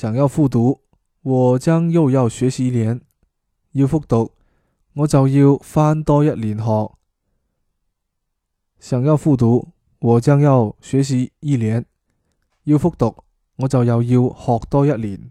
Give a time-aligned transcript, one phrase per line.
[0.00, 0.80] 想要复读
[1.20, 3.02] 我将又要学习一年。
[3.72, 4.32] 要复读
[4.94, 6.96] 我就要翻多一年学。
[8.78, 9.68] 想要复读
[9.98, 11.84] 我将要学习一年。
[12.64, 13.14] 要复读
[13.56, 15.30] 我就又要学多一年。